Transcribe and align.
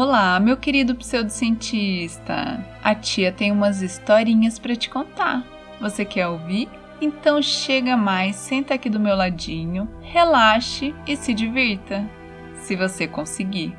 Olá, 0.00 0.38
meu 0.38 0.56
querido 0.56 0.94
pseudocientista. 0.94 2.64
A 2.84 2.94
tia 2.94 3.32
tem 3.32 3.50
umas 3.50 3.82
historinhas 3.82 4.56
para 4.56 4.76
te 4.76 4.88
contar. 4.88 5.44
Você 5.80 6.04
quer 6.04 6.28
ouvir? 6.28 6.68
Então 7.00 7.42
chega 7.42 7.96
mais, 7.96 8.36
senta 8.36 8.74
aqui 8.74 8.88
do 8.88 9.00
meu 9.00 9.16
ladinho, 9.16 9.90
relaxe 10.00 10.94
e 11.04 11.16
se 11.16 11.34
divirta, 11.34 12.08
se 12.62 12.76
você 12.76 13.08
conseguir. 13.08 13.76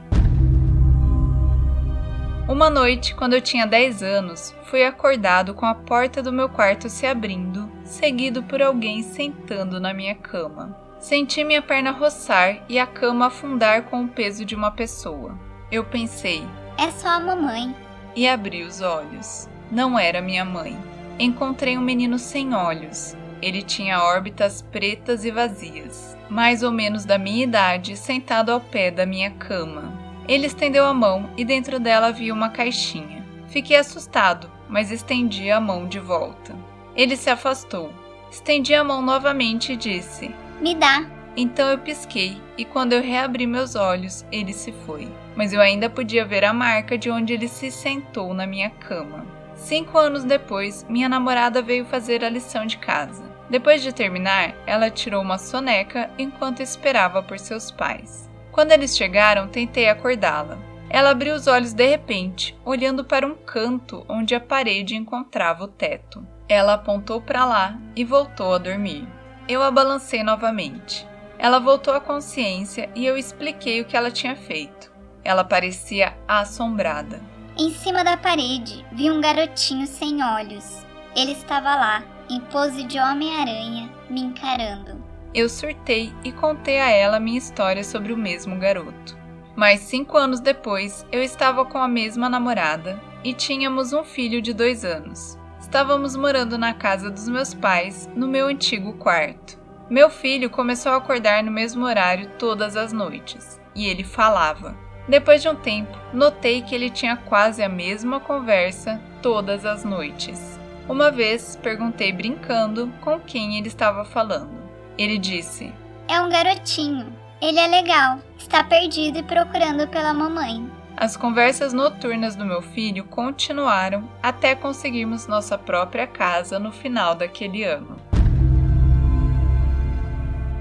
Uma 2.49 2.69
noite, 2.69 3.15
quando 3.15 3.35
eu 3.35 3.41
tinha 3.41 3.65
10 3.65 4.03
anos, 4.03 4.53
fui 4.65 4.83
acordado 4.83 5.53
com 5.53 5.65
a 5.65 5.73
porta 5.73 6.21
do 6.21 6.33
meu 6.33 6.49
quarto 6.49 6.89
se 6.89 7.05
abrindo, 7.05 7.71
seguido 7.85 8.43
por 8.43 8.61
alguém 8.61 9.03
sentando 9.03 9.79
na 9.79 9.93
minha 9.93 10.15
cama. 10.15 10.77
Senti 10.99 11.45
minha 11.45 11.61
perna 11.61 11.91
roçar 11.91 12.65
e 12.67 12.77
a 12.77 12.85
cama 12.85 13.27
afundar 13.27 13.83
com 13.83 14.03
o 14.03 14.09
peso 14.09 14.43
de 14.43 14.53
uma 14.53 14.69
pessoa. 14.69 15.47
Eu 15.71 15.83
pensei, 15.83 16.43
é 16.77 16.89
só 16.89 17.09
a 17.09 17.19
mamãe. 17.19 17.75
E 18.15 18.27
abri 18.27 18.63
os 18.63 18.81
olhos. 18.81 19.47
Não 19.71 19.99
era 19.99 20.19
minha 20.19 20.43
mãe. 20.43 20.75
Encontrei 21.19 21.77
um 21.77 21.81
menino 21.81 22.17
sem 22.17 22.55
olhos. 22.55 23.15
Ele 23.39 23.61
tinha 23.61 24.01
órbitas 24.01 24.63
pretas 24.63 25.23
e 25.23 25.31
vazias, 25.31 26.17
mais 26.27 26.63
ou 26.63 26.71
menos 26.71 27.05
da 27.05 27.17
minha 27.17 27.43
idade, 27.43 27.95
sentado 27.95 28.51
ao 28.51 28.59
pé 28.59 28.89
da 28.89 29.05
minha 29.05 29.29
cama. 29.31 29.93
Ele 30.27 30.47
estendeu 30.47 30.85
a 30.85 30.93
mão 30.93 31.29
e 31.37 31.45
dentro 31.45 31.79
dela 31.79 32.07
havia 32.07 32.33
uma 32.33 32.49
caixinha. 32.49 33.23
Fiquei 33.47 33.77
assustado, 33.77 34.49
mas 34.67 34.91
estendi 34.91 35.51
a 35.51 35.59
mão 35.59 35.87
de 35.87 35.99
volta. 35.99 36.55
Ele 36.95 37.15
se 37.15 37.29
afastou. 37.29 37.93
Estendi 38.31 38.73
a 38.73 38.83
mão 38.83 39.01
novamente 39.01 39.73
e 39.73 39.77
disse: 39.77 40.33
Me 40.59 40.73
dá. 40.73 41.05
Então 41.37 41.69
eu 41.69 41.77
pisquei 41.77 42.41
e 42.57 42.65
quando 42.65 42.93
eu 42.93 43.01
reabri 43.01 43.47
meus 43.47 43.75
olhos, 43.75 44.25
ele 44.31 44.51
se 44.51 44.71
foi. 44.85 45.07
Mas 45.35 45.53
eu 45.53 45.61
ainda 45.61 45.89
podia 45.89 46.25
ver 46.25 46.43
a 46.43 46.53
marca 46.53 46.97
de 46.97 47.09
onde 47.09 47.33
ele 47.33 47.47
se 47.47 47.71
sentou 47.71 48.33
na 48.33 48.45
minha 48.45 48.69
cama. 48.69 49.25
Cinco 49.55 49.97
anos 49.97 50.23
depois, 50.23 50.85
minha 50.89 51.09
namorada 51.09 51.61
veio 51.61 51.85
fazer 51.85 52.23
a 52.23 52.29
lição 52.29 52.65
de 52.65 52.77
casa. 52.77 53.23
Depois 53.49 53.81
de 53.81 53.91
terminar, 53.91 54.53
ela 54.65 54.89
tirou 54.89 55.21
uma 55.21 55.37
soneca 55.37 56.09
enquanto 56.17 56.61
esperava 56.61 57.21
por 57.23 57.39
seus 57.39 57.71
pais. 57.71 58.29
Quando 58.51 58.71
eles 58.71 58.95
chegaram, 58.95 59.47
tentei 59.47 59.89
acordá-la. 59.89 60.57
Ela 60.89 61.11
abriu 61.11 61.35
os 61.35 61.45
olhos 61.45 61.73
de 61.73 61.85
repente, 61.85 62.57
olhando 62.65 63.03
para 63.03 63.25
um 63.25 63.35
canto 63.35 64.03
onde 64.09 64.33
a 64.33 64.39
parede 64.39 64.95
encontrava 64.95 65.65
o 65.65 65.67
teto. 65.67 66.25
Ela 66.47 66.73
apontou 66.73 67.21
para 67.21 67.45
lá 67.45 67.79
e 67.95 68.03
voltou 68.03 68.55
a 68.55 68.57
dormir. 68.57 69.07
Eu 69.47 69.61
a 69.61 69.69
balancei 69.69 70.23
novamente. 70.23 71.07
Ela 71.37 71.59
voltou 71.59 71.93
à 71.93 71.99
consciência 71.99 72.89
e 72.95 73.05
eu 73.05 73.17
expliquei 73.17 73.81
o 73.81 73.85
que 73.85 73.95
ela 73.95 74.11
tinha 74.11 74.35
feito. 74.35 74.88
Ela 75.23 75.43
parecia 75.43 76.15
assombrada. 76.27 77.21
Em 77.57 77.73
cima 77.73 78.03
da 78.03 78.15
parede 78.15 78.85
vi 78.91 79.11
um 79.11 79.19
garotinho 79.19 79.85
sem 79.85 80.23
olhos. 80.23 80.85
Ele 81.15 81.33
estava 81.33 81.75
lá, 81.75 82.03
em 82.29 82.39
pose 82.39 82.83
de 82.83 82.99
Homem-Aranha, 82.99 83.89
me 84.09 84.21
encarando. 84.21 85.03
Eu 85.33 85.49
surtei 85.49 86.13
e 86.23 86.31
contei 86.31 86.79
a 86.79 86.89
ela 86.89 87.19
minha 87.19 87.37
história 87.37 87.83
sobre 87.83 88.13
o 88.13 88.17
mesmo 88.17 88.57
garoto. 88.57 89.17
Mas 89.55 89.81
cinco 89.81 90.17
anos 90.17 90.39
depois, 90.39 91.05
eu 91.11 91.21
estava 91.21 91.65
com 91.65 91.77
a 91.77 91.87
mesma 91.87 92.29
namorada 92.29 92.99
e 93.23 93.33
tínhamos 93.33 93.91
um 93.91 94.03
filho 94.03 94.41
de 94.41 94.53
dois 94.53 94.85
anos. 94.85 95.37
Estávamos 95.59 96.15
morando 96.15 96.57
na 96.57 96.73
casa 96.73 97.11
dos 97.11 97.27
meus 97.27 97.53
pais, 97.53 98.09
no 98.15 98.27
meu 98.27 98.47
antigo 98.47 98.93
quarto. 98.93 99.59
Meu 99.89 100.09
filho 100.09 100.49
começou 100.49 100.93
a 100.93 100.95
acordar 100.95 101.43
no 101.43 101.51
mesmo 101.51 101.85
horário 101.85 102.31
todas 102.39 102.75
as 102.75 102.93
noites, 102.93 103.59
e 103.75 103.87
ele 103.87 104.03
falava. 104.03 104.77
Depois 105.09 105.41
de 105.41 105.49
um 105.49 105.55
tempo, 105.55 105.97
notei 106.13 106.61
que 106.61 106.75
ele 106.75 106.87
tinha 106.87 107.17
quase 107.17 107.63
a 107.63 107.67
mesma 107.67 108.19
conversa 108.19 109.01
todas 109.23 109.65
as 109.65 109.83
noites. 109.83 110.59
Uma 110.87 111.09
vez 111.09 111.55
perguntei 111.55 112.11
brincando 112.13 112.93
com 113.01 113.19
quem 113.19 113.57
ele 113.57 113.67
estava 113.67 114.05
falando. 114.05 114.51
Ele 114.99 115.17
disse: 115.17 115.73
É 116.07 116.21
um 116.21 116.29
garotinho. 116.29 117.11
Ele 117.41 117.57
é 117.57 117.65
legal. 117.65 118.19
Está 118.37 118.63
perdido 118.63 119.17
e 119.17 119.23
procurando 119.23 119.87
pela 119.87 120.13
mamãe. 120.13 120.69
As 120.95 121.17
conversas 121.17 121.73
noturnas 121.73 122.35
do 122.35 122.45
meu 122.45 122.61
filho 122.61 123.03
continuaram 123.05 124.07
até 124.21 124.53
conseguirmos 124.53 125.25
nossa 125.25 125.57
própria 125.57 126.05
casa 126.05 126.59
no 126.59 126.71
final 126.71 127.15
daquele 127.15 127.63
ano. 127.63 127.97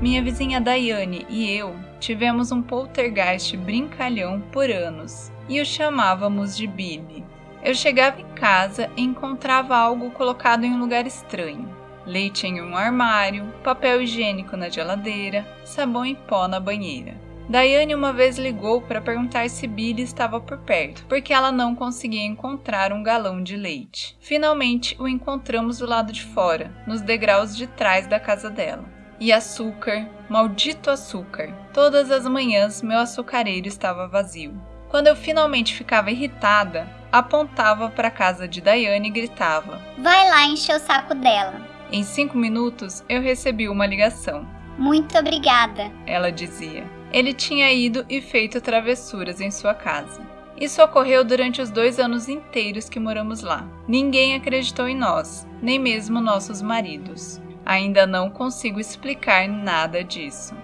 Minha 0.01 0.23
vizinha 0.23 0.59
Daiane 0.59 1.27
e 1.29 1.51
eu 1.51 1.77
tivemos 1.99 2.53
um 2.53 2.63
poltergeist 2.63 3.57
brincalhão 3.57 4.41
por 4.53 4.71
anos 4.71 5.33
e 5.49 5.61
o 5.61 5.65
chamávamos 5.65 6.57
de 6.57 6.67
Billy. 6.67 7.25
Eu 7.63 7.75
chegava 7.75 8.21
em 8.21 8.27
casa 8.35 8.89
e 8.97 9.03
encontrava 9.03 9.77
algo 9.77 10.11
colocado 10.11 10.65
em 10.65 10.73
um 10.73 10.79
lugar 10.79 11.07
estranho. 11.07 11.69
Leite 12.07 12.47
em 12.47 12.63
um 12.63 12.77
armário, 12.77 13.53
papel 13.63 14.01
higiênico 14.01 14.57
na 14.57 14.69
geladeira, 14.69 15.47
sabão 15.65 16.05
em 16.05 16.15
pó 16.15 16.49
na 16.49 16.59
banheira. 16.59 17.29
Daiane 17.49 17.95
uma 17.95 18.13
vez 18.13 18.39
ligou 18.39 18.83
para 18.83 19.01
perguntar 19.01 19.49
se 19.49 19.67
Billy 19.67 20.03
estava 20.03 20.39
por 20.39 20.59
perto, 20.59 21.07
porque 21.09 21.33
ela 21.33 21.51
não 21.51 21.75
conseguia 21.75 22.23
encontrar 22.23 22.93
um 22.93 23.03
galão 23.03 23.43
de 23.43 23.57
leite. 23.57 24.17
Finalmente 24.21 24.95
o 25.01 25.09
encontramos 25.09 25.79
do 25.79 25.87
lado 25.87 26.13
de 26.13 26.23
fora, 26.23 26.71
nos 26.87 27.01
degraus 27.01 27.57
de 27.57 27.67
trás 27.67 28.07
da 28.07 28.21
casa 28.21 28.51
dela. 28.51 28.85
E 29.19 29.33
açúcar, 29.33 30.07
maldito 30.29 30.91
açúcar. 30.91 31.53
Todas 31.73 32.11
as 32.11 32.27
manhãs 32.27 32.83
meu 32.83 32.99
açucareiro 32.99 33.69
estava 33.69 34.07
vazio. 34.07 34.61
Quando 34.89 35.07
eu 35.07 35.17
finalmente 35.17 35.75
ficava 35.75 36.11
irritada, 36.11 36.89
apontava 37.13 37.91
para 37.91 38.09
a 38.09 38.13
casa 38.13 38.49
de 38.49 38.61
Daiane 38.61 39.09
e 39.09 39.13
gritava: 39.13 39.81
Vai 39.99 40.29
lá 40.29 40.45
encher 40.45 40.77
o 40.77 40.81
saco 40.81 41.15
dela. 41.15 41.61
Em 41.91 42.03
cinco 42.03 42.37
minutos 42.37 43.05
eu 43.09 43.21
recebi 43.21 43.69
uma 43.69 43.87
ligação. 43.87 44.47
Muito 44.77 45.17
obrigada, 45.19 45.91
ela 46.07 46.31
dizia. 46.31 46.85
Ele 47.13 47.33
tinha 47.33 47.73
ido 47.73 48.05
e 48.09 48.21
feito 48.21 48.61
travessuras 48.61 49.41
em 49.41 49.51
sua 49.51 49.75
casa. 49.75 50.21
Isso 50.61 50.83
ocorreu 50.83 51.25
durante 51.25 51.63
os 51.63 51.71
dois 51.71 51.99
anos 51.99 52.29
inteiros 52.29 52.89
que 52.89 52.99
moramos 52.99 53.43
lá. 53.43 53.67
Ninguém 53.87 54.35
acreditou 54.35 54.89
em 54.89 54.97
nós, 54.97 55.47
nem 55.63 55.79
mesmo 55.79 56.21
nossos 56.21 56.61
maridos. 56.61 57.41
Ainda 57.69 58.07
não 58.07 58.31
consigo 58.31 58.81
explicar 58.81 59.47
nada 59.47 60.03
disso. 60.03 60.55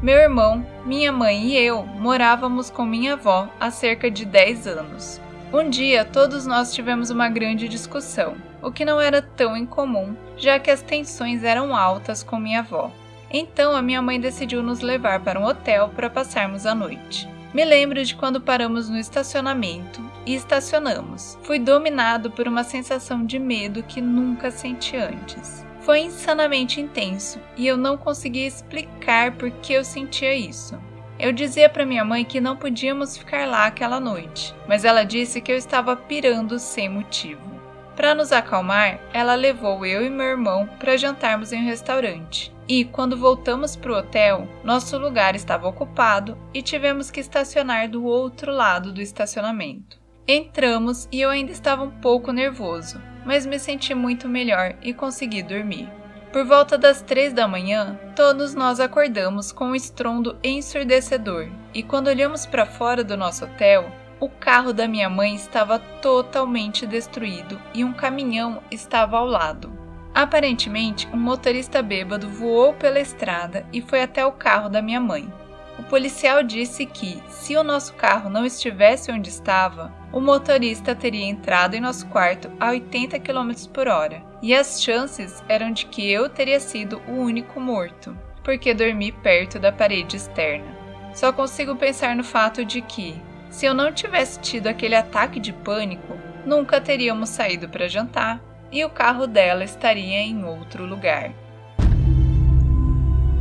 Meu 0.00 0.14
irmão, 0.14 0.64
minha 0.86 1.10
mãe 1.10 1.48
e 1.48 1.56
eu 1.56 1.84
morávamos 1.84 2.70
com 2.70 2.84
minha 2.86 3.14
avó 3.14 3.48
há 3.58 3.68
cerca 3.72 4.08
de 4.08 4.24
10 4.24 4.68
anos. 4.68 5.20
Um 5.52 5.68
dia, 5.68 6.04
todos 6.04 6.46
nós 6.46 6.72
tivemos 6.72 7.10
uma 7.10 7.28
grande 7.28 7.68
discussão, 7.68 8.36
o 8.62 8.70
que 8.70 8.84
não 8.84 9.00
era 9.00 9.20
tão 9.20 9.56
incomum, 9.56 10.14
já 10.36 10.60
que 10.60 10.70
as 10.70 10.82
tensões 10.82 11.42
eram 11.42 11.74
altas 11.74 12.22
com 12.22 12.38
minha 12.38 12.60
avó. 12.60 12.92
Então, 13.28 13.74
a 13.74 13.82
minha 13.82 14.00
mãe 14.00 14.20
decidiu 14.20 14.62
nos 14.62 14.82
levar 14.82 15.18
para 15.18 15.40
um 15.40 15.46
hotel 15.46 15.88
para 15.88 16.08
passarmos 16.08 16.64
a 16.64 16.76
noite. 16.76 17.28
Me 17.54 17.64
lembro 17.64 18.04
de 18.04 18.14
quando 18.14 18.40
paramos 18.40 18.90
no 18.90 18.98
estacionamento 18.98 20.02
e 20.26 20.34
estacionamos. 20.34 21.38
Fui 21.42 21.58
dominado 21.58 22.30
por 22.30 22.46
uma 22.46 22.62
sensação 22.62 23.24
de 23.24 23.38
medo 23.38 23.82
que 23.82 24.00
nunca 24.00 24.50
senti 24.50 24.96
antes. 24.96 25.66
Foi 25.80 26.00
insanamente 26.00 26.80
intenso 26.80 27.40
e 27.56 27.66
eu 27.66 27.78
não 27.78 27.96
conseguia 27.96 28.46
explicar 28.46 29.32
por 29.32 29.50
que 29.50 29.72
eu 29.72 29.82
sentia 29.82 30.34
isso. 30.34 30.78
Eu 31.18 31.32
dizia 31.32 31.68
para 31.68 31.86
minha 31.86 32.04
mãe 32.04 32.24
que 32.24 32.40
não 32.40 32.56
podíamos 32.56 33.16
ficar 33.16 33.48
lá 33.48 33.66
aquela 33.66 33.98
noite, 33.98 34.54
mas 34.68 34.84
ela 34.84 35.02
disse 35.02 35.40
que 35.40 35.50
eu 35.50 35.56
estava 35.56 35.96
pirando 35.96 36.58
sem 36.58 36.88
motivo. 36.88 37.40
Para 37.96 38.14
nos 38.14 38.30
acalmar, 38.30 39.00
ela 39.12 39.34
levou 39.34 39.84
eu 39.84 40.04
e 40.04 40.10
meu 40.10 40.26
irmão 40.26 40.68
para 40.78 40.96
jantarmos 40.96 41.52
em 41.52 41.62
um 41.62 41.66
restaurante. 41.66 42.54
E 42.68 42.84
quando 42.84 43.16
voltamos 43.16 43.74
para 43.74 43.92
o 43.92 43.96
hotel, 43.96 44.46
nosso 44.62 44.98
lugar 44.98 45.34
estava 45.34 45.66
ocupado 45.66 46.36
e 46.52 46.60
tivemos 46.60 47.10
que 47.10 47.18
estacionar 47.18 47.88
do 47.88 48.04
outro 48.04 48.52
lado 48.52 48.92
do 48.92 49.00
estacionamento. 49.00 49.98
Entramos 50.26 51.08
e 51.10 51.22
eu 51.22 51.30
ainda 51.30 51.50
estava 51.50 51.82
um 51.82 51.90
pouco 51.90 52.30
nervoso, 52.30 53.00
mas 53.24 53.46
me 53.46 53.58
senti 53.58 53.94
muito 53.94 54.28
melhor 54.28 54.76
e 54.82 54.92
consegui 54.92 55.42
dormir. 55.42 55.90
Por 56.30 56.44
volta 56.44 56.76
das 56.76 57.00
três 57.00 57.32
da 57.32 57.48
manhã, 57.48 57.98
todos 58.14 58.54
nós 58.54 58.80
acordamos 58.80 59.50
com 59.50 59.68
um 59.68 59.74
estrondo 59.74 60.36
ensurdecedor, 60.44 61.48
e 61.72 61.82
quando 61.82 62.08
olhamos 62.08 62.44
para 62.44 62.66
fora 62.66 63.02
do 63.02 63.16
nosso 63.16 63.46
hotel, 63.46 63.90
o 64.20 64.28
carro 64.28 64.74
da 64.74 64.86
minha 64.86 65.08
mãe 65.08 65.34
estava 65.34 65.78
totalmente 65.78 66.86
destruído 66.86 67.58
e 67.72 67.82
um 67.82 67.94
caminhão 67.94 68.62
estava 68.70 69.16
ao 69.16 69.24
lado. 69.24 69.77
Aparentemente, 70.18 71.06
um 71.12 71.16
motorista 71.16 71.80
bêbado 71.80 72.28
voou 72.28 72.74
pela 72.74 72.98
estrada 72.98 73.64
e 73.72 73.80
foi 73.80 74.02
até 74.02 74.26
o 74.26 74.32
carro 74.32 74.68
da 74.68 74.82
minha 74.82 74.98
mãe. 74.98 75.32
O 75.78 75.84
policial 75.84 76.42
disse 76.42 76.84
que, 76.86 77.22
se 77.28 77.56
o 77.56 77.62
nosso 77.62 77.94
carro 77.94 78.28
não 78.28 78.44
estivesse 78.44 79.12
onde 79.12 79.28
estava, 79.28 79.94
o 80.12 80.18
motorista 80.18 80.92
teria 80.92 81.24
entrado 81.24 81.76
em 81.76 81.80
nosso 81.80 82.04
quarto 82.08 82.50
a 82.58 82.70
80 82.70 83.16
km 83.20 83.52
por 83.72 83.86
hora, 83.86 84.20
e 84.42 84.52
as 84.52 84.82
chances 84.82 85.40
eram 85.48 85.70
de 85.70 85.86
que 85.86 86.10
eu 86.10 86.28
teria 86.28 86.58
sido 86.58 87.00
o 87.06 87.12
único 87.12 87.60
morto, 87.60 88.18
porque 88.42 88.74
dormi 88.74 89.12
perto 89.12 89.60
da 89.60 89.70
parede 89.70 90.16
externa. 90.16 90.76
Só 91.14 91.32
consigo 91.32 91.76
pensar 91.76 92.16
no 92.16 92.24
fato 92.24 92.64
de 92.64 92.80
que, 92.80 93.22
se 93.50 93.66
eu 93.66 93.72
não 93.72 93.92
tivesse 93.92 94.40
tido 94.40 94.66
aquele 94.66 94.96
ataque 94.96 95.38
de 95.38 95.52
pânico, 95.52 96.18
nunca 96.44 96.80
teríamos 96.80 97.28
saído 97.28 97.68
para 97.68 97.86
jantar 97.86 98.48
e 98.70 98.84
o 98.84 98.90
carro 98.90 99.26
dela 99.26 99.64
estaria 99.64 100.18
em 100.18 100.44
outro 100.44 100.84
lugar. 100.84 101.32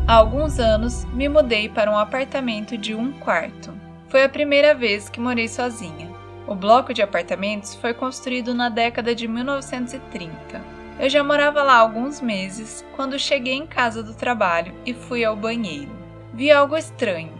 Há 0.07 0.13
alguns 0.13 0.57
anos 0.57 1.03
me 1.13 1.27
mudei 1.27 1.67
para 1.67 1.91
um 1.91 1.97
apartamento 1.97 2.77
de 2.77 2.95
um 2.95 3.11
quarto. 3.11 3.73
Foi 4.07 4.23
a 4.23 4.29
primeira 4.29 4.73
vez 4.73 5.09
que 5.09 5.19
morei 5.19 5.49
sozinha. 5.49 6.09
O 6.47 6.55
bloco 6.55 6.93
de 6.93 7.01
apartamentos 7.01 7.75
foi 7.75 7.93
construído 7.93 8.53
na 8.53 8.69
década 8.69 9.13
de 9.13 9.27
1930. 9.27 10.61
Eu 10.97 11.09
já 11.09 11.21
morava 11.21 11.61
lá 11.61 11.75
alguns 11.75 12.21
meses 12.21 12.85
quando 12.95 13.19
cheguei 13.19 13.53
em 13.53 13.67
casa 13.67 14.01
do 14.01 14.13
trabalho 14.13 14.73
e 14.85 14.93
fui 14.93 15.25
ao 15.25 15.35
banheiro. 15.35 15.91
Vi 16.33 16.49
algo 16.49 16.77
estranho. 16.77 17.33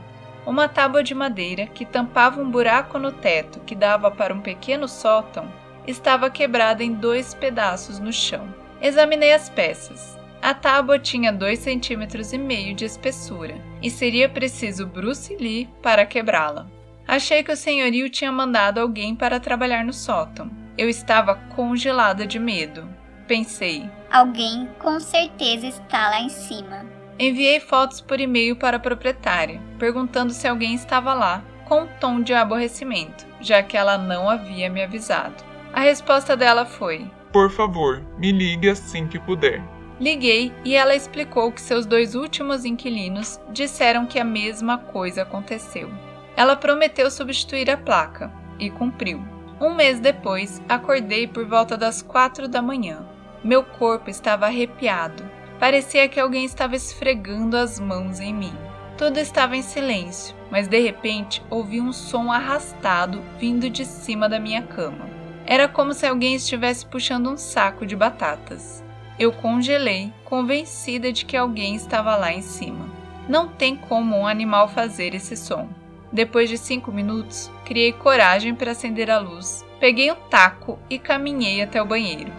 Uma 0.45 0.68
tábua 0.68 1.01
de 1.01 1.16
madeira 1.16 1.68
que 1.68 1.86
tampava 1.86 2.42
um 2.42 2.51
buraco 2.51 3.00
no 3.00 3.13
teto 3.13 3.62
que 3.62 3.75
dava 3.75 4.12
para 4.12 4.34
um 4.34 4.42
pequeno 4.42 4.89
sótão 4.89 5.50
estava 5.88 6.30
quebrada 6.30 6.84
em 6.84 6.94
dois 6.94 7.34
pedaços 7.34 7.98
no 7.98 8.12
chão. 8.12 8.54
Examinei 8.81 9.34
as 9.34 9.50
peças. 9.50 10.18
A 10.42 10.54
tábua 10.54 11.00
tinha 11.00 11.34
dois 11.34 11.60
centímetros 11.60 12.31
e 12.31 12.38
meio 12.38 12.75
de 12.75 12.86
espessura 12.86 13.56
e 13.81 13.89
seria 13.89 14.30
preciso 14.30 14.86
Bruce 14.86 15.36
Lee 15.36 15.68
para 15.81 16.06
quebrá-la. 16.06 16.68
Achei 17.07 17.42
que 17.42 17.51
o 17.51 17.57
senhorio 17.57 18.10
tinha 18.10 18.31
mandado 18.31 18.80
alguém 18.80 19.16
para 19.16 19.39
trabalhar 19.39 19.84
no 19.84 19.94
sótão. 19.94 20.51
Eu 20.78 20.89
estava 20.89 21.36
congelada 21.56 22.28
de 22.28 22.38
medo. 22.38 22.88
Pensei: 23.25 23.89
alguém 24.12 24.69
com 24.78 25.00
certeza 25.00 25.68
está 25.68 26.10
lá 26.10 26.22
em 26.22 26.30
cima. 26.30 26.86
Enviei 27.18 27.60
fotos 27.60 28.00
por 28.00 28.19
e-mail 28.19 28.56
para 28.56 28.78
a 28.78 28.80
proprietária, 28.80 29.60
perguntando 29.80 30.31
se 30.34 30.48
alguém 30.48 30.75
estava 30.75 31.16
lá, 31.16 31.44
com 31.66 31.81
um 31.81 31.88
tom 32.00 32.22
de 32.22 32.34
aborrecimento, 32.34 33.25
já 33.42 33.63
que 33.63 33.75
ela 33.75 33.98
não 33.98 34.30
havia 34.30 34.69
me 34.69 34.84
avisado. 34.84 35.47
A 35.74 35.81
resposta 35.81 36.36
dela 36.36 36.66
foi: 36.66 37.10
Por 37.31 37.52
favor, 37.52 38.02
me 38.18 38.31
ligue 38.31 38.69
assim 38.69 39.08
que 39.08 39.19
puder. 39.19 39.62
Liguei 40.00 40.54
e 40.64 40.75
ela 40.75 40.96
explicou 40.96 41.52
que 41.52 41.62
seus 41.62 41.86
dois 41.86 42.14
últimos 42.14 42.66
inquilinos 42.66 43.40
disseram 43.52 44.06
que 44.06 44.19
a 44.19 44.24
mesma 44.24 44.78
coisa 44.78 45.24
aconteceu. 45.24 45.90
Ela 46.36 46.56
prometeu 46.56 47.10
substituir 47.10 47.69
a 47.69 47.78
placa 47.78 48.31
e 48.60 48.69
cumpriu. 48.69 49.24
Um 49.60 49.74
mês 49.74 50.00
depois, 50.00 50.62
acordei 50.69 51.25
por 51.25 51.46
volta 51.48 51.75
das 51.75 52.04
quatro 52.04 52.48
da 52.48 52.62
manhã. 52.62 53.08
Meu 53.44 53.63
corpo 53.63 54.10
estava 54.10 54.46
arrepiado. 54.46 55.24
Parecia 55.60 56.08
que 56.08 56.20
alguém 56.20 56.46
estava 56.46 56.75
esfregando 56.75 57.58
as 57.58 57.80
mãos 57.80 58.20
em 58.20 58.31
mim. 58.31 58.54
Tudo 58.96 59.18
estava 59.18 59.56
em 59.56 59.63
silêncio, 59.63 60.36
mas 60.52 60.68
de 60.68 60.80
repente 60.80 61.44
ouvi 61.50 61.81
um 61.81 61.92
som 61.92 62.31
arrastado 62.31 63.24
vindo 63.40 63.68
de 63.68 63.84
cima 63.84 64.30
da 64.30 64.40
minha 64.40 64.62
cama. 64.62 65.06
Era 65.50 65.70
como 65.70 65.94
se 65.94 66.06
alguém 66.06 66.36
estivesse 66.36 66.86
puxando 66.86 67.30
um 67.30 67.38
saco 67.38 67.86
de 67.86 67.96
batatas. 67.96 68.84
Eu 69.18 69.32
congelei, 69.32 70.12
convencida 70.26 71.12
de 71.14 71.24
que 71.24 71.38
alguém 71.38 71.74
estava 71.74 72.18
lá 72.18 72.34
em 72.34 72.42
cima. 72.42 72.90
Não 73.30 73.48
tem 73.48 73.74
como 73.74 74.18
um 74.18 74.28
animal 74.28 74.68
fazer 74.68 75.16
esse 75.16 75.38
som. 75.38 75.70
Depois 76.12 76.50
de 76.50 76.58
cinco 76.58 76.92
minutos, 76.92 77.50
criei 77.64 77.94
coragem 77.94 78.54
para 78.54 78.72
acender 78.72 79.10
a 79.10 79.20
luz, 79.20 79.66
peguei 79.80 80.12
um 80.12 80.16
taco 80.16 80.78
e 80.90 81.00
caminhei 81.00 81.62
até 81.62 81.82
o 81.82 81.86
banheiro. 81.86 82.32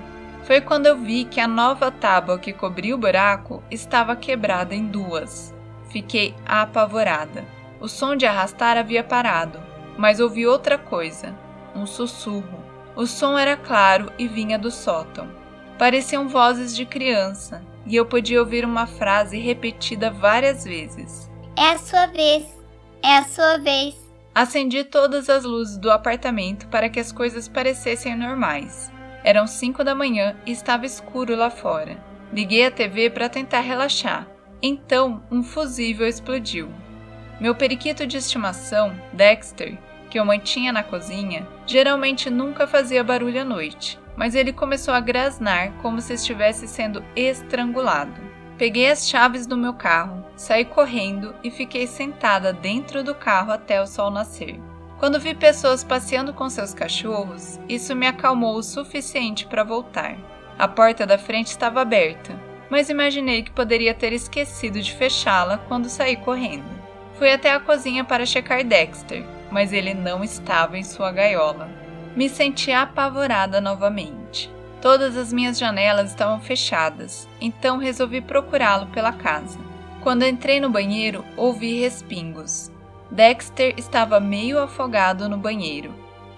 Foi 0.45 0.61
quando 0.61 0.87
eu 0.87 0.97
vi 0.97 1.25
que 1.25 1.41
a 1.41 1.49
nova 1.49 1.91
tábua 1.91 2.39
que 2.39 2.53
cobria 2.53 2.95
o 2.95 2.99
buraco 2.99 3.63
estava 3.71 4.15
quebrada 4.17 4.75
em 4.75 4.85
duas. 4.87 5.55
Fiquei 5.91 6.35
apavorada. 6.47 7.45
O 7.81 7.89
som 7.89 8.17
de 8.17 8.27
arrastar 8.27 8.77
havia 8.77 9.03
parado, 9.03 9.59
mas 9.97 10.21
ouvi 10.21 10.47
outra 10.47 10.77
coisa: 10.77 11.35
um 11.75 11.87
sussurro. 11.87 12.68
O 12.99 13.07
som 13.07 13.39
era 13.39 13.57
claro 13.57 14.13
e 14.19 14.27
vinha 14.27 14.59
do 14.59 14.73
sótão. 14.73 15.31
Pareciam 15.79 16.29
vozes 16.29 16.75
de 16.75 16.85
criança, 16.85 17.63
e 17.87 17.95
eu 17.95 18.05
podia 18.05 18.41
ouvir 18.41 18.65
uma 18.65 18.89
frase 18.89 19.39
repetida 19.39 20.11
várias 20.11 20.65
vezes: 20.65 21.31
É 21.57 21.71
a 21.71 21.79
sua 21.79 22.07
vez, 22.07 22.45
é 23.01 23.19
a 23.19 23.23
sua 23.23 23.59
vez. 23.59 23.95
Acendi 24.35 24.83
todas 24.83 25.31
as 25.31 25.45
luzes 25.45 25.79
do 25.79 25.93
apartamento 25.93 26.67
para 26.67 26.89
que 26.89 26.99
as 26.99 27.13
coisas 27.13 27.47
parecessem 27.47 28.17
normais. 28.17 28.91
Eram 29.23 29.47
cinco 29.47 29.85
da 29.85 29.95
manhã 29.95 30.37
e 30.45 30.51
estava 30.51 30.85
escuro 30.85 31.37
lá 31.37 31.51
fora. 31.51 32.03
Liguei 32.33 32.67
a 32.67 32.71
TV 32.71 33.11
para 33.11 33.29
tentar 33.29 33.61
relaxar. 33.61 34.27
Então, 34.61 35.23
um 35.31 35.45
fusível 35.45 36.05
explodiu. 36.05 36.69
Meu 37.41 37.55
periquito 37.55 38.05
de 38.05 38.17
estimação, 38.17 39.01
Dexter, 39.13 39.79
que 40.11 40.19
eu 40.19 40.25
mantinha 40.25 40.73
na 40.73 40.83
cozinha, 40.83 41.47
geralmente 41.69 42.31
nunca 42.31 42.67
fazia 42.67 43.05
barulho 43.05 43.43
à 43.43 43.45
noite, 43.45 44.01
mas 44.17 44.35
ele 44.35 44.55
começou 44.55 44.95
a 44.95 45.01
grasnar 45.01 45.73
como 45.83 46.01
se 46.01 46.15
estivesse 46.15 46.67
sendo 46.67 47.05
estrangulado. 47.15 48.19
Peguei 48.57 48.91
as 48.91 49.07
chaves 49.07 49.47
do 49.47 49.57
meu 49.57 49.75
carro, 49.75 50.25
saí 50.35 50.65
correndo 50.65 51.35
e 51.45 51.51
fiquei 51.51 51.87
sentada 51.87 52.55
dentro 52.55 53.05
do 53.05 53.15
carro 53.15 53.53
até 53.53 53.81
o 53.83 53.87
sol 53.87 54.11
nascer. 54.11 54.59
Quando 54.99 55.21
vi 55.21 55.35
pessoas 55.35 55.85
passeando 55.85 56.33
com 56.33 56.49
seus 56.49 56.73
cachorros, 56.73 57.61
isso 57.69 57.95
me 57.95 58.07
acalmou 58.07 58.57
o 58.57 58.63
suficiente 58.63 59.47
para 59.47 59.63
voltar. 59.63 60.17
A 60.59 60.67
porta 60.67 61.07
da 61.07 61.19
frente 61.19 61.49
estava 61.49 61.83
aberta, 61.83 62.35
mas 62.71 62.89
imaginei 62.89 63.43
que 63.43 63.51
poderia 63.51 63.95
ter 63.95 64.13
esquecido 64.15 64.81
de 64.81 64.93
fechá-la 64.95 65.59
quando 65.69 65.89
saí 65.89 66.17
correndo. 66.17 66.79
Fui 67.19 67.31
até 67.31 67.53
a 67.53 67.61
cozinha 67.61 68.05
para 68.05 68.27
checar 68.27 68.65
Dexter, 68.65 69.25
mas 69.51 69.73
ele 69.73 69.95
não 69.95 70.23
estava 70.23 70.79
em 70.79 70.83
sua 70.83 71.11
gaiola. 71.11 71.69
Me 72.15 72.29
senti 72.29 72.73
apavorada 72.73 73.61
novamente. 73.61 74.51
Todas 74.81 75.17
as 75.17 75.33
minhas 75.33 75.59
janelas 75.59 76.11
estavam 76.11 76.41
fechadas, 76.41 77.29
então 77.41 77.79
resolvi 77.79 78.21
procurá-lo 78.21 78.87
pela 78.87 79.13
casa. 79.13 79.59
Quando 80.01 80.25
entrei 80.25 80.61
no 80.61 80.71
banheiro, 80.71 81.25
ouvi 81.37 81.81
respingos. 81.81 82.71
Dexter 83.11 83.75
estava 83.77 84.21
meio 84.21 84.59
afogado 84.59 85.29
no 85.29 85.37
banheiro. 85.37 85.93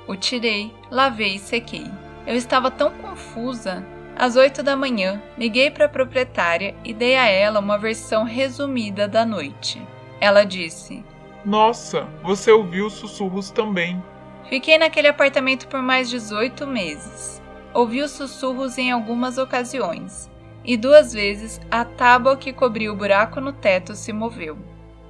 O 0.06 0.16
tirei, 0.16 0.74
lavei 0.90 1.34
e 1.34 1.38
sequei. 1.38 1.86
Eu 2.26 2.34
estava 2.34 2.70
tão 2.70 2.90
confusa. 2.90 3.84
Às 4.16 4.36
oito 4.36 4.62
da 4.62 4.76
manhã, 4.76 5.22
liguei 5.36 5.70
para 5.70 5.86
a 5.86 5.88
proprietária 5.88 6.74
e 6.84 6.92
dei 6.92 7.16
a 7.16 7.26
ela 7.26 7.60
uma 7.60 7.78
versão 7.78 8.24
resumida 8.24 9.06
da 9.06 9.24
noite. 9.24 9.80
Ela 10.20 10.44
disse: 10.44 11.04
nossa, 11.44 12.06
você 12.22 12.50
ouviu 12.50 12.86
os 12.86 12.94
sussurros 12.94 13.50
também. 13.50 14.02
Fiquei 14.48 14.78
naquele 14.78 15.08
apartamento 15.08 15.68
por 15.68 15.80
mais 15.80 16.10
18 16.10 16.66
meses. 16.66 17.40
Ouvi 17.72 18.02
os 18.02 18.10
sussurros 18.10 18.76
em 18.78 18.90
algumas 18.90 19.38
ocasiões, 19.38 20.28
e 20.64 20.76
duas 20.76 21.12
vezes 21.12 21.60
a 21.70 21.84
tábua 21.84 22.36
que 22.36 22.52
cobria 22.52 22.92
o 22.92 22.96
buraco 22.96 23.40
no 23.40 23.52
teto 23.52 23.94
se 23.94 24.12
moveu. 24.12 24.58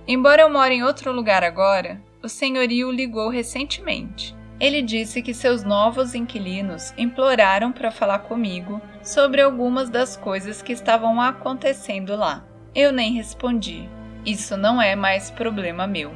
Embora 0.06 0.42
eu 0.42 0.50
more 0.50 0.75
em 0.75 0.82
outro 0.82 1.12
lugar 1.12 1.42
agora, 1.42 2.00
o 2.22 2.28
senhorio 2.28 2.90
ligou 2.90 3.28
recentemente. 3.28 4.37
Ele 4.60 4.82
disse 4.82 5.22
que 5.22 5.32
seus 5.32 5.64
novos 5.64 6.14
inquilinos 6.14 6.92
imploraram 6.99 7.72
para 7.72 7.90
falar 7.90 8.18
comigo 8.20 8.80
sobre 9.02 9.40
algumas 9.40 9.88
das 9.88 10.18
coisas 10.18 10.60
que 10.60 10.72
estavam 10.72 11.18
acontecendo 11.18 12.14
lá. 12.14 12.44
Eu 12.75 12.92
nem 12.92 13.14
respondi. 13.14 13.88
Isso 14.25 14.55
não 14.55 14.81
é 14.83 14.95
mais 14.95 15.31
problema 15.31 15.87
meu. 15.87 16.12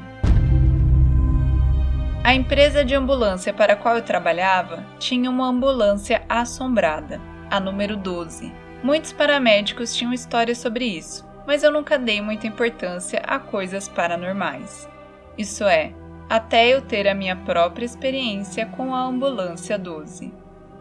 A 2.23 2.35
empresa 2.35 2.85
de 2.85 2.95
ambulância 2.95 3.53
para 3.53 3.73
a 3.73 3.77
qual 3.77 3.97
eu 3.97 4.03
trabalhava 4.03 4.85
tinha 4.99 5.31
uma 5.31 5.47
ambulância 5.47 6.23
assombrada, 6.29 7.21
a 7.51 7.59
número 7.59 7.97
12. 7.97 8.53
Muitos 8.83 9.13
paramédicos 9.13 9.95
tinham 9.95 10.13
histórias 10.13 10.59
sobre 10.59 10.85
isso, 10.85 11.27
mas 11.47 11.63
eu 11.63 11.71
nunca 11.71 11.99
dei 11.99 12.21
muita 12.21 12.47
importância 12.47 13.23
a 13.27 13.39
coisas 13.39 13.89
paranormais. 13.89 14.87
Isso 15.39 15.65
é, 15.65 15.95
até 16.29 16.69
eu 16.69 16.83
ter 16.83 17.09
a 17.09 17.15
minha 17.15 17.37
própria 17.37 17.87
experiência 17.87 18.67
com 18.67 18.95
a 18.95 19.03
ambulância 19.03 19.79
12. 19.79 20.31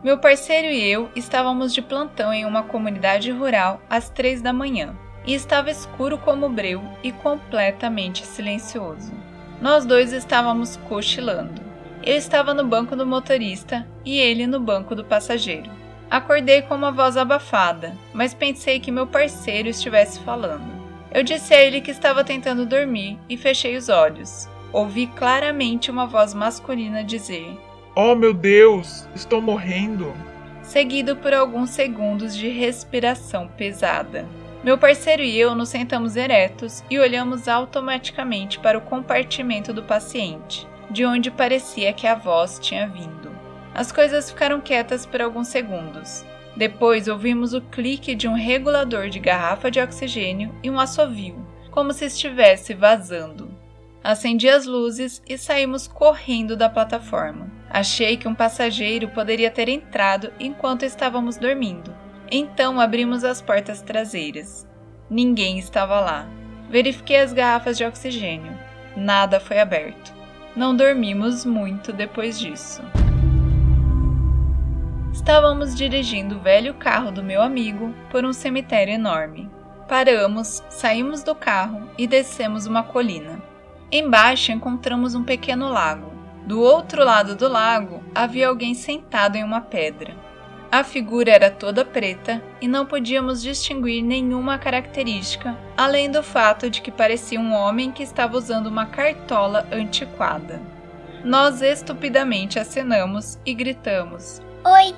Meu 0.03 0.17
parceiro 0.17 0.67
e 0.67 0.83
eu 0.83 1.09
estávamos 1.15 1.73
de 1.73 1.81
plantão 1.81 2.33
em 2.33 2.43
uma 2.45 2.63
comunidade 2.63 3.31
rural 3.31 3.81
às 3.89 4.09
três 4.09 4.41
da 4.41 4.51
manhã 4.51 4.93
e 5.25 5.33
estava 5.33 5.71
escuro 5.71 6.17
como 6.17 6.49
breu 6.49 6.81
e 7.03 7.11
completamente 7.11 8.25
silencioso. 8.25 9.13
Nós 9.61 9.85
dois 9.85 10.11
estávamos 10.11 10.77
cochilando. 10.89 11.61
Eu 12.03 12.17
estava 12.17 12.53
no 12.53 12.65
banco 12.65 12.95
do 12.95 13.05
motorista 13.05 13.87
e 14.03 14.19
ele 14.19 14.45
no 14.45 14.59
banco 14.59 14.93
do 14.93 15.05
passageiro. 15.05 15.71
Acordei 16.11 16.61
com 16.61 16.75
uma 16.75 16.91
voz 16.91 17.15
abafada, 17.15 17.97
mas 18.13 18.33
pensei 18.33 18.79
que 18.79 18.91
meu 18.91 19.07
parceiro 19.07 19.69
estivesse 19.69 20.19
falando. 20.19 20.83
Eu 21.13 21.23
disse 21.23 21.53
a 21.53 21.63
ele 21.63 21.79
que 21.79 21.91
estava 21.91 22.23
tentando 22.23 22.65
dormir 22.65 23.17
e 23.29 23.37
fechei 23.37 23.77
os 23.77 23.87
olhos. 23.87 24.49
Ouvi 24.71 25.07
claramente 25.07 25.89
uma 25.89 26.05
voz 26.05 26.33
masculina 26.33 27.03
dizer: 27.03 27.57
Oh 27.95 28.15
meu 28.15 28.33
Deus, 28.33 29.07
estou 29.15 29.41
morrendo! 29.41 30.13
Seguido 30.61 31.15
por 31.15 31.33
alguns 31.33 31.69
segundos 31.69 32.35
de 32.35 32.49
respiração 32.49 33.47
pesada. 33.47 34.25
Meu 34.63 34.77
parceiro 34.77 35.21
e 35.21 35.37
eu 35.37 35.53
nos 35.53 35.67
sentamos 35.67 36.15
eretos 36.15 36.85
e 36.89 36.97
olhamos 36.97 37.49
automaticamente 37.49 38.59
para 38.59 38.77
o 38.77 38.81
compartimento 38.81 39.73
do 39.73 39.83
paciente, 39.83 40.65
de 40.89 41.05
onde 41.05 41.29
parecia 41.29 41.91
que 41.91 42.07
a 42.07 42.15
voz 42.15 42.59
tinha 42.59 42.87
vindo. 42.87 43.29
As 43.75 43.91
coisas 43.91 44.31
ficaram 44.31 44.61
quietas 44.61 45.05
por 45.05 45.21
alguns 45.21 45.49
segundos. 45.49 46.23
Depois 46.55 47.09
ouvimos 47.09 47.53
o 47.53 47.59
clique 47.59 48.15
de 48.15 48.25
um 48.25 48.35
regulador 48.35 49.09
de 49.09 49.19
garrafa 49.19 49.69
de 49.69 49.81
oxigênio 49.81 50.55
e 50.63 50.69
um 50.69 50.79
assovio, 50.79 51.45
como 51.69 51.91
se 51.91 52.05
estivesse 52.05 52.73
vazando. 52.73 53.51
Acendi 54.01 54.47
as 54.47 54.65
luzes 54.65 55.21
e 55.27 55.37
saímos 55.37 55.89
correndo 55.89 56.55
da 56.55 56.69
plataforma. 56.69 57.51
Achei 57.69 58.15
que 58.15 58.29
um 58.29 58.35
passageiro 58.35 59.09
poderia 59.09 59.51
ter 59.51 59.67
entrado 59.67 60.31
enquanto 60.39 60.83
estávamos 60.83 61.35
dormindo. 61.35 62.02
Então 62.31 62.79
abrimos 62.79 63.23
as 63.23 63.41
portas 63.41 63.81
traseiras. 63.81 64.67
Ninguém 65.09 65.59
estava 65.59 65.99
lá. 65.99 66.27
Verifiquei 66.69 67.17
as 67.17 67.33
garrafas 67.33 67.77
de 67.77 67.85
oxigênio. 67.85 68.57
Nada 68.95 69.39
foi 69.39 69.59
aberto. 69.59 70.13
Não 70.55 70.75
dormimos 70.75 71.45
muito 71.45 71.91
depois 71.91 72.39
disso. 72.39 72.81
Estávamos 75.11 75.75
dirigindo 75.75 76.35
o 76.35 76.39
velho 76.39 76.73
carro 76.73 77.11
do 77.11 77.23
meu 77.23 77.41
amigo 77.41 77.93
por 78.09 78.25
um 78.25 78.33
cemitério 78.33 78.93
enorme. 78.93 79.49
Paramos, 79.87 80.63
saímos 80.69 81.23
do 81.23 81.35
carro 81.35 81.87
e 81.97 82.07
descemos 82.07 82.65
uma 82.65 82.83
colina. 82.83 83.41
Embaixo 83.91 84.51
encontramos 84.51 85.13
um 85.13 85.23
pequeno 85.23 85.69
lago. 85.69 86.11
Do 86.47 86.59
outro 86.59 87.05
lado 87.05 87.35
do 87.35 87.47
lago 87.47 88.03
havia 88.13 88.47
alguém 88.47 88.73
sentado 88.73 89.35
em 89.35 89.43
uma 89.43 89.61
pedra. 89.61 90.15
A 90.73 90.83
figura 90.83 91.29
era 91.29 91.51
toda 91.51 91.85
preta 91.85 92.41
e 92.59 92.67
não 92.67 92.83
podíamos 92.83 93.43
distinguir 93.43 94.01
nenhuma 94.01 94.57
característica, 94.57 95.55
além 95.77 96.09
do 96.09 96.23
fato 96.23 96.67
de 96.67 96.81
que 96.81 96.89
parecia 96.89 97.39
um 97.39 97.53
homem 97.53 97.91
que 97.91 98.01
estava 98.01 98.35
usando 98.35 98.65
uma 98.65 98.87
cartola 98.87 99.67
antiquada. 99.71 100.59
Nós 101.23 101.61
estupidamente 101.61 102.57
acenamos 102.57 103.37
e 103.45 103.53
gritamos: 103.53 104.41
Oi! 104.65 104.95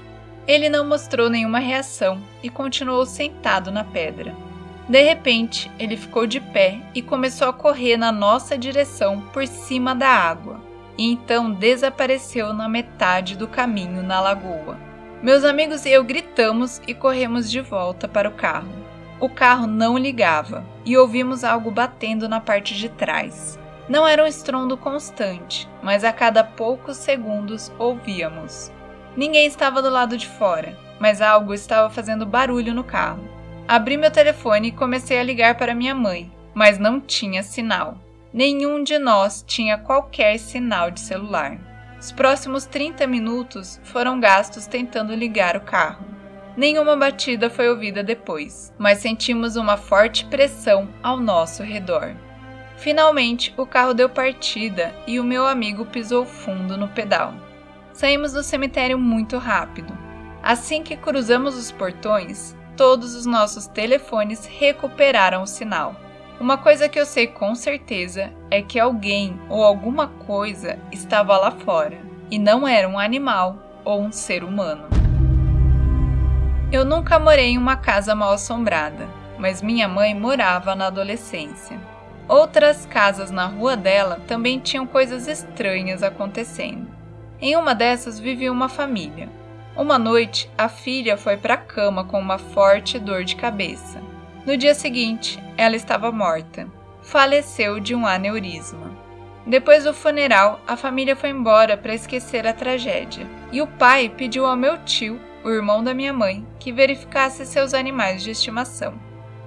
Ele 0.47 0.69
não 0.69 0.87
mostrou 0.87 1.29
nenhuma 1.29 1.59
reação 1.59 2.21
e 2.41 2.49
continuou 2.49 3.05
sentado 3.05 3.69
na 3.69 3.83
pedra. 3.83 4.33
De 4.87 5.01
repente, 5.01 5.69
ele 5.77 5.97
ficou 5.97 6.25
de 6.25 6.39
pé 6.39 6.79
e 6.95 7.01
começou 7.01 7.49
a 7.49 7.53
correr 7.53 7.97
na 7.97 8.13
nossa 8.13 8.57
direção 8.57 9.19
por 9.33 9.45
cima 9.45 9.93
da 9.93 10.07
água, 10.07 10.61
e 10.97 11.11
então 11.11 11.51
desapareceu 11.51 12.53
na 12.53 12.69
metade 12.69 13.35
do 13.35 13.45
caminho 13.45 14.01
na 14.01 14.21
lagoa. 14.21 14.84
Meus 15.25 15.43
amigos 15.43 15.87
e 15.87 15.89
eu 15.89 16.03
gritamos 16.03 16.79
e 16.87 16.93
corremos 16.93 17.49
de 17.49 17.59
volta 17.59 18.07
para 18.07 18.29
o 18.29 18.33
carro. 18.33 18.71
O 19.19 19.27
carro 19.27 19.65
não 19.65 19.97
ligava 19.97 20.63
e 20.85 20.95
ouvimos 20.95 21.43
algo 21.43 21.71
batendo 21.71 22.29
na 22.29 22.39
parte 22.39 22.75
de 22.75 22.89
trás. 22.89 23.57
Não 23.89 24.07
era 24.07 24.23
um 24.23 24.27
estrondo 24.27 24.77
constante, 24.77 25.67
mas 25.81 26.03
a 26.03 26.13
cada 26.13 26.43
poucos 26.43 26.97
segundos 26.97 27.71
ouvíamos. 27.79 28.71
Ninguém 29.17 29.47
estava 29.47 29.81
do 29.81 29.89
lado 29.89 30.15
de 30.15 30.27
fora, 30.27 30.77
mas 30.99 31.23
algo 31.23 31.55
estava 31.55 31.89
fazendo 31.89 32.23
barulho 32.23 32.71
no 32.71 32.83
carro. 32.83 33.27
Abri 33.67 33.97
meu 33.97 34.11
telefone 34.11 34.67
e 34.67 34.73
comecei 34.73 35.17
a 35.17 35.23
ligar 35.23 35.55
para 35.55 35.73
minha 35.73 35.95
mãe, 35.95 36.31
mas 36.53 36.77
não 36.77 37.01
tinha 37.01 37.41
sinal. 37.41 37.97
Nenhum 38.31 38.83
de 38.83 38.99
nós 38.99 39.43
tinha 39.47 39.75
qualquer 39.75 40.37
sinal 40.37 40.91
de 40.91 40.99
celular. 40.99 41.57
Os 42.05 42.11
próximos 42.11 42.67
30 42.67 43.07
minutos 43.07 43.81
foram 43.83 44.19
gastos 44.19 44.67
tentando 44.67 45.15
ligar 45.15 45.57
o 45.57 45.61
carro. 45.61 46.05
Nenhuma 46.55 46.95
batida 46.95 47.49
foi 47.49 47.67
ouvida 47.67 48.03
depois, 48.03 48.71
mas 48.77 48.99
sentimos 48.99 49.55
uma 49.55 49.75
forte 49.75 50.23
pressão 50.25 50.87
ao 51.01 51.19
nosso 51.19 51.63
redor. 51.63 52.15
Finalmente, 52.77 53.51
o 53.57 53.65
carro 53.65 53.95
deu 53.95 54.07
partida 54.07 54.93
e 55.07 55.19
o 55.19 55.23
meu 55.23 55.47
amigo 55.47 55.83
pisou 55.83 56.27
fundo 56.27 56.77
no 56.77 56.89
pedal. 56.89 57.33
Saímos 57.91 58.33
do 58.33 58.43
cemitério 58.43 58.99
muito 58.99 59.39
rápido. 59.39 59.97
Assim 60.43 60.83
que 60.83 60.95
cruzamos 60.95 61.57
os 61.57 61.71
portões, 61.71 62.55
todos 62.77 63.15
os 63.15 63.25
nossos 63.25 63.65
telefones 63.65 64.45
recuperaram 64.45 65.41
o 65.41 65.47
sinal. 65.47 65.95
Uma 66.37 66.57
coisa 66.57 66.89
que 66.89 66.99
eu 66.99 67.05
sei 67.05 67.27
com 67.27 67.55
certeza 67.55 68.29
é 68.51 68.61
que 68.61 68.77
alguém 68.77 69.39
ou 69.49 69.63
alguma 69.63 70.07
coisa 70.07 70.77
estava 70.91 71.37
lá 71.37 71.49
fora 71.51 71.97
e 72.29 72.37
não 72.37 72.67
era 72.67 72.89
um 72.89 72.99
animal 72.99 73.57
ou 73.85 74.01
um 74.01 74.11
ser 74.11 74.43
humano. 74.43 74.83
Eu 76.73 76.83
nunca 76.83 77.17
morei 77.17 77.51
em 77.51 77.57
uma 77.57 77.77
casa 77.77 78.13
mal 78.13 78.33
assombrada, 78.33 79.07
mas 79.39 79.61
minha 79.61 79.87
mãe 79.87 80.13
morava 80.13 80.75
na 80.75 80.87
adolescência. 80.87 81.79
Outras 82.27 82.85
casas 82.85 83.31
na 83.31 83.45
rua 83.45 83.77
dela 83.77 84.19
também 84.27 84.59
tinham 84.59 84.85
coisas 84.85 85.29
estranhas 85.29 86.03
acontecendo. 86.03 86.87
Em 87.39 87.55
uma 87.55 87.73
dessas 87.73 88.19
vivia 88.19 88.51
uma 88.51 88.67
família. 88.67 89.29
Uma 89.77 89.97
noite, 89.97 90.49
a 90.57 90.67
filha 90.67 91.15
foi 91.15 91.37
para 91.37 91.53
a 91.53 91.57
cama 91.57 92.03
com 92.03 92.19
uma 92.19 92.37
forte 92.37 92.99
dor 92.99 93.23
de 93.23 93.37
cabeça. 93.37 94.01
No 94.45 94.55
dia 94.55 94.75
seguinte, 94.75 95.41
ela 95.57 95.75
estava 95.75 96.11
morta. 96.11 96.67
Faleceu 97.01 97.79
de 97.79 97.95
um 97.95 98.05
aneurisma. 98.05 98.95
Depois 99.43 99.85
do 99.85 99.93
funeral, 99.93 100.59
a 100.67 100.77
família 100.77 101.15
foi 101.15 101.29
embora 101.29 101.75
para 101.75 101.95
esquecer 101.95 102.45
a 102.45 102.53
tragédia. 102.53 103.25
E 103.51 103.59
o 103.59 103.65
pai 103.65 104.07
pediu 104.07 104.45
ao 104.45 104.55
meu 104.55 104.77
tio, 104.85 105.19
o 105.43 105.49
irmão 105.49 105.83
da 105.83 105.95
minha 105.95 106.13
mãe, 106.13 106.45
que 106.59 106.71
verificasse 106.71 107.43
seus 107.43 107.73
animais 107.73 108.21
de 108.21 108.29
estimação. 108.29 108.93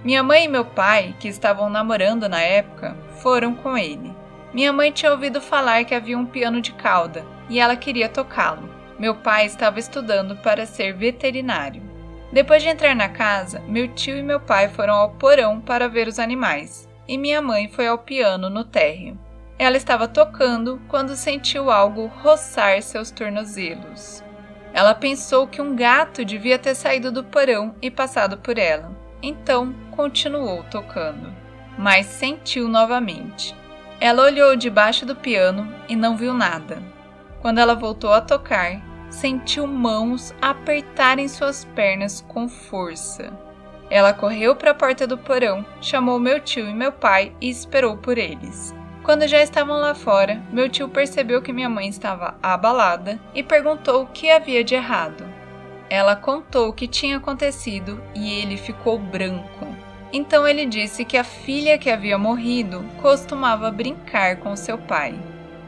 Minha 0.03 0.25
mãe 0.25 0.47
e 0.47 0.49
meu 0.49 0.65
pai, 0.65 1.15
que 1.21 1.29
estavam 1.29 1.71
namorando 1.71 2.29
na 2.29 2.41
época, 2.41 2.97
foram 3.21 3.55
com 3.55 3.79
ele. 3.79 4.13
Minha 4.53 4.73
mãe 4.73 4.91
tinha 4.91 5.13
ouvido 5.13 5.41
falar 5.41 5.85
que 5.85 5.95
havia 5.95 6.19
um 6.19 6.27
piano 6.27 6.61
de 6.61 6.73
cauda 6.73 7.25
e 7.49 7.61
ela 7.61 7.77
queria 7.77 8.09
tocá-lo. 8.09 8.69
Meu 8.99 9.15
pai 9.15 9.47
estava 9.47 9.79
estudando 9.79 10.37
para 10.37 10.67
ser 10.67 10.93
veterinário. 10.93 11.88
Depois 12.33 12.63
de 12.63 12.69
entrar 12.69 12.95
na 12.95 13.09
casa, 13.09 13.61
meu 13.67 13.89
tio 13.89 14.17
e 14.17 14.23
meu 14.23 14.39
pai 14.39 14.69
foram 14.69 14.95
ao 14.95 15.11
porão 15.13 15.61
para 15.61 15.89
ver 15.89 16.07
os 16.09 16.19
animais, 16.19 16.89
e 17.07 17.17
minha 17.17 17.41
mãe 17.41 17.69
foi 17.69 17.87
ao 17.87 17.99
piano 17.99 18.51
no 18.51 18.65
térreo. 18.65 19.19
Ela 19.59 19.77
estava 19.77 20.07
tocando 20.07 20.81
quando 20.89 21.17
sentiu 21.17 21.71
algo 21.71 22.07
roçar 22.23 22.81
seus 22.83 23.11
tornozelos. 23.11 24.23
Ela 24.75 24.95
pensou 24.95 25.49
que 25.49 25.61
um 25.61 25.75
gato 25.75 26.25
devia 26.25 26.59
ter 26.59 26.75
saído 26.75 27.11
do 27.11 27.25
porão 27.25 27.75
e 27.81 27.91
passado 27.91 28.37
por 28.37 28.59
ela. 28.59 28.95
Então 29.23 29.75
continuou 29.91 30.63
tocando, 30.65 31.35
mas 31.77 32.07
sentiu 32.07 32.69
novamente. 32.69 33.57
Ela 34.01 34.23
olhou 34.23 34.55
debaixo 34.55 35.05
do 35.05 35.17
piano 35.17 35.75
e 35.89 35.97
não 35.97 36.17
viu 36.17 36.33
nada. 36.33 36.81
Quando 37.41 37.59
ela 37.59 37.75
voltou 37.75 38.13
a 38.13 38.21
tocar, 38.21 38.81
sentiu 39.11 39.67
mãos 39.67 40.35
apertarem 40.41 41.29
suas 41.29 41.65
pernas 41.65 42.25
com 42.29 42.49
força. 42.49 43.33
Ela 43.91 44.13
correu 44.13 44.55
para 44.55 44.73
a 44.73 44.75
porta 44.75 45.07
do 45.07 45.17
porão, 45.17 45.65
chamou 45.81 46.19
meu 46.19 46.41
tio 46.41 46.69
e 46.69 46.75
meu 46.75 46.93
pai 46.93 47.33
e 47.41 47.49
esperou 47.49 47.97
por 47.97 48.19
eles. 48.19 48.75
Quando 49.03 49.27
já 49.27 49.43
estavam 49.43 49.79
lá 49.79 49.95
fora, 49.95 50.43
meu 50.53 50.69
tio 50.69 50.89
percebeu 50.89 51.41
que 51.41 51.53
minha 51.53 51.69
mãe 51.69 51.89
estava 51.89 52.37
abalada 52.43 53.19
e 53.35 53.43
perguntou 53.43 54.03
o 54.03 54.07
que 54.07 54.31
havia 54.31 54.63
de 54.63 54.75
errado. 54.75 55.25
Ela 55.89 56.15
contou 56.15 56.69
o 56.69 56.73
que 56.73 56.87
tinha 56.87 57.17
acontecido 57.17 58.03
e 58.15 58.31
ele 58.31 58.59
ficou 58.59 58.99
branco. 58.99 59.67
Então 60.13 60.47
ele 60.47 60.67
disse 60.67 61.05
que 61.05 61.17
a 61.17 61.25
filha 61.25 61.79
que 61.79 61.89
havia 61.89 62.19
morrido 62.19 62.85
costumava 63.01 63.71
brincar 63.71 64.37
com 64.37 64.55
seu 64.55 64.77
pai. 64.77 65.15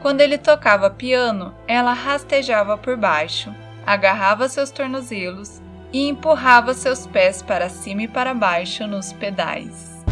Quando 0.01 0.21
ele 0.21 0.37
tocava 0.39 0.89
piano, 0.89 1.53
ela 1.67 1.93
rastejava 1.93 2.75
por 2.75 2.97
baixo, 2.97 3.53
agarrava 3.85 4.49
seus 4.49 4.71
tornozelos 4.71 5.61
e 5.93 6.07
empurrava 6.07 6.73
seus 6.73 7.05
pés 7.05 7.43
para 7.43 7.69
cima 7.69 8.01
e 8.03 8.07
para 8.07 8.33
baixo 8.33 8.87
nos 8.87 9.11
pedais. 9.13 10.03